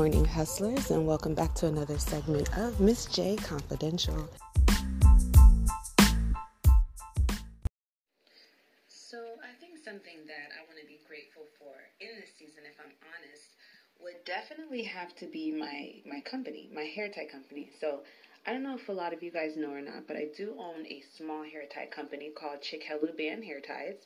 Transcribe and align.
morning, 0.00 0.24
hustlers, 0.24 0.90
and 0.90 1.06
welcome 1.06 1.34
back 1.34 1.54
to 1.54 1.66
another 1.66 1.98
segment 1.98 2.56
of 2.58 2.78
Miss 2.80 3.06
J 3.06 3.36
Confidential. 3.36 4.28
So, 9.10 9.18
I 9.42 9.50
think 9.58 9.76
something 9.84 10.22
that 10.28 10.54
I 10.54 10.62
want 10.68 10.78
to 10.80 10.86
be 10.86 11.00
grateful 11.08 11.42
for 11.58 11.74
in 11.98 12.20
this 12.20 12.30
season, 12.38 12.62
if 12.62 12.78
I'm 12.78 12.94
honest, 13.10 13.56
would 14.00 14.24
definitely 14.24 14.84
have 14.84 15.16
to 15.16 15.26
be 15.26 15.50
my 15.50 15.98
my 16.06 16.20
company, 16.20 16.70
my 16.72 16.84
hair 16.84 17.08
tie 17.08 17.26
company. 17.26 17.72
So, 17.80 18.04
I 18.46 18.52
don't 18.52 18.62
know 18.62 18.76
if 18.76 18.88
a 18.88 18.92
lot 18.92 19.12
of 19.12 19.20
you 19.20 19.32
guys 19.32 19.56
know 19.56 19.72
or 19.72 19.80
not, 19.80 20.06
but 20.06 20.16
I 20.16 20.28
do 20.36 20.54
own 20.56 20.86
a 20.86 21.02
small 21.16 21.42
hair 21.42 21.64
tie 21.74 21.86
company 21.86 22.30
called 22.30 22.60
Chikelu 22.62 23.16
Band 23.18 23.42
Hair 23.42 23.62
Ties. 23.62 23.96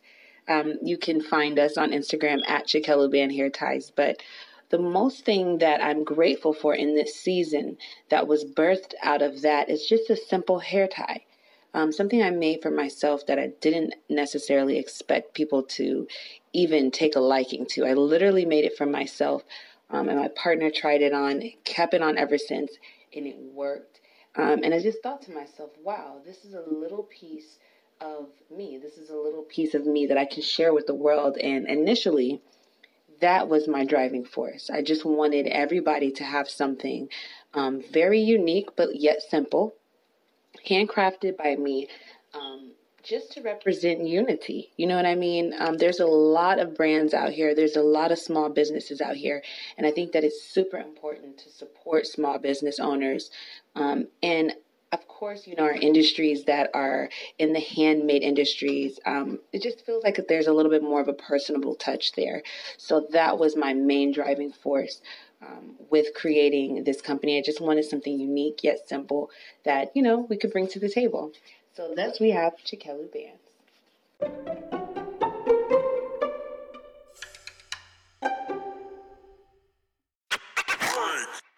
Um, 0.48 0.79
you 0.83 0.97
can 0.97 1.21
find 1.21 1.59
us 1.59 1.77
on 1.77 1.91
Instagram 1.91 2.41
at 2.48 2.67
Chikelu 2.67 3.12
Band 3.12 3.33
Hair 3.33 3.51
Ties, 3.51 3.93
but 3.95 4.23
the 4.71 4.79
most 4.79 5.27
thing 5.27 5.59
that 5.59 5.84
I'm 5.84 6.05
grateful 6.05 6.55
for 6.55 6.75
in 6.75 6.95
this 6.95 7.15
season 7.15 7.77
that 8.09 8.27
was 8.27 8.47
birthed 8.47 8.95
out 9.03 9.21
of 9.21 9.43
that 9.43 9.69
is 9.69 9.87
just 9.87 10.09
a 10.09 10.17
simple 10.17 10.61
hair 10.61 10.89
tie. 10.89 11.27
Um, 11.74 11.92
something 11.92 12.23
I 12.23 12.30
made 12.30 12.62
for 12.62 12.70
myself 12.70 13.27
that 13.27 13.38
I 13.38 13.48
didn't 13.60 13.95
necessarily 14.09 14.78
expect 14.78 15.34
people 15.34 15.64
to 15.64 16.06
even 16.52 16.91
take 16.91 17.16
a 17.16 17.20
liking 17.20 17.66
to. 17.70 17.84
I 17.84 17.95
literally 17.95 18.47
made 18.47 18.64
it 18.64 18.78
for 18.78 18.86
myself, 18.86 19.42
um, 19.91 20.08
and 20.08 20.19
my 20.19 20.28
partner 20.28 20.70
tried 20.70 21.03
it 21.03 21.12
on, 21.12 21.42
kept 21.64 21.92
it 21.92 22.00
on 22.00 22.16
ever 22.16 22.39
since, 22.39 22.72
and 23.14 23.27
it 23.27 23.36
worked. 23.53 24.00
Um, 24.36 24.61
and 24.62 24.72
I 24.72 24.81
just 24.81 25.03
thought 25.03 25.22
to 25.22 25.33
myself, 25.33 25.70
wow, 25.83 26.20
this 26.25 26.44
is 26.44 26.55
a 26.55 26.62
little 26.69 27.05
piece 27.05 27.58
of 28.00 28.28
me. 28.50 28.78
This 28.81 28.98
is 28.98 29.11
a 29.11 29.16
little 29.16 29.42
piece 29.42 29.75
of 29.75 29.86
me 29.86 30.06
that 30.06 30.19
I 30.19 30.25
can 30.25 30.42
share 30.42 30.75
with 30.75 30.86
the 30.86 30.94
world. 30.94 31.36
And 31.38 31.66
initially, 31.69 32.41
that 33.20 33.48
was 33.48 33.69
my 33.69 33.84
driving 33.84 34.25
force. 34.25 34.70
I 34.70 34.83
just 34.83 35.05
wanted 35.05 35.47
everybody 35.47 36.11
to 36.12 36.25
have 36.25 36.48
something 36.48 37.09
um, 37.55 37.83
very 37.92 38.20
unique 38.20 38.70
but 38.77 38.97
yet 38.97 39.22
simple, 39.22 39.75
handcrafted 40.69 41.36
by 41.36 41.56
me, 41.56 41.88
um, 42.34 42.72
just 43.02 43.33
to 43.33 43.42
represent 43.42 44.06
unity. 44.06 44.70
You 44.77 44.86
know 44.86 44.97
what 44.97 45.06
I 45.06 45.14
mean? 45.14 45.55
Um, 45.58 45.77
there's 45.77 46.00
a 46.00 46.06
lot 46.06 46.58
of 46.58 46.74
brands 46.74 47.12
out 47.12 47.30
here, 47.30 47.55
there's 47.55 47.77
a 47.77 47.83
lot 47.83 48.12
of 48.12 48.19
small 48.19 48.48
businesses 48.48 49.00
out 49.00 49.16
here, 49.16 49.42
and 49.77 49.86
I 49.86 49.91
think 49.91 50.12
that 50.12 50.25
it's 50.25 50.42
super 50.42 50.78
important 50.78 51.38
to 51.38 51.50
support 51.50 52.06
small 52.06 52.38
business 52.38 52.80
owners. 52.80 53.30
Um, 53.75 54.08
and 54.22 54.55
course, 55.25 55.47
you 55.47 55.56
know, 55.56 55.62
our 55.62 55.72
industries 55.72 56.44
that 56.44 56.69
are 56.75 57.08
in 57.39 57.55
the 57.55 57.61
handmade 57.61 58.22
industries, 58.22 59.00
um, 59.06 59.39
it 59.55 59.62
just 59.62 59.86
feels 59.86 60.05
like 60.05 60.20
there's 60.28 60.48
a 60.48 60.53
little 60.53 60.70
bit 60.70 60.83
more 60.83 61.00
of 61.00 61.08
a 61.08 61.14
personable 61.14 61.75
touch 61.77 62.12
there. 62.12 62.42
So 62.77 63.06
that 63.12 63.39
was 63.39 63.56
my 63.56 63.72
main 63.72 64.12
driving 64.12 64.53
force 64.53 65.00
um, 65.41 65.77
with 65.91 66.08
creating 66.14 66.84
this 66.84 67.00
company. 67.00 67.39
I 67.39 67.42
just 67.42 67.62
wanted 67.62 67.86
something 67.86 68.20
unique 68.20 68.61
yet 68.62 68.86
simple 68.86 69.31
that, 69.64 69.97
you 69.97 70.03
know, 70.03 70.27
we 70.28 70.36
could 70.36 70.53
bring 70.53 70.69
to 70.69 70.78
the 70.78 70.91
table. 70.91 71.33
So 71.72 71.94
thus 71.97 72.20
we 72.20 72.28
have 72.33 72.53
Chikelu 72.62 73.11
Band. 73.11 73.38